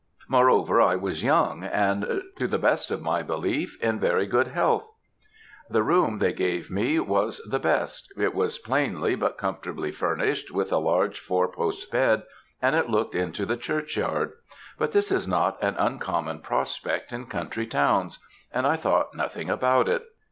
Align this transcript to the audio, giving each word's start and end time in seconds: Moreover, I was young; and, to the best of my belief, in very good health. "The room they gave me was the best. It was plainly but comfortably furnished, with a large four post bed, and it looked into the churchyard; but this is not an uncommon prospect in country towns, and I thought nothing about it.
Moreover, 0.27 0.81
I 0.81 0.95
was 0.95 1.21
young; 1.23 1.61
and, 1.63 2.23
to 2.39 2.47
the 2.47 2.57
best 2.57 2.89
of 2.89 3.03
my 3.03 3.21
belief, 3.21 3.79
in 3.83 3.99
very 3.99 4.25
good 4.25 4.47
health. 4.47 4.89
"The 5.69 5.83
room 5.83 6.17
they 6.17 6.33
gave 6.33 6.71
me 6.71 6.99
was 6.99 7.39
the 7.47 7.59
best. 7.59 8.11
It 8.17 8.33
was 8.33 8.57
plainly 8.57 9.13
but 9.13 9.37
comfortably 9.37 9.91
furnished, 9.91 10.49
with 10.49 10.71
a 10.73 10.79
large 10.79 11.19
four 11.19 11.47
post 11.47 11.91
bed, 11.91 12.23
and 12.63 12.75
it 12.75 12.89
looked 12.89 13.13
into 13.13 13.45
the 13.45 13.57
churchyard; 13.57 14.31
but 14.79 14.91
this 14.91 15.11
is 15.11 15.27
not 15.27 15.61
an 15.61 15.75
uncommon 15.77 16.39
prospect 16.39 17.13
in 17.13 17.27
country 17.27 17.67
towns, 17.67 18.17
and 18.51 18.65
I 18.65 18.77
thought 18.77 19.13
nothing 19.13 19.51
about 19.51 19.87
it. 19.87 20.03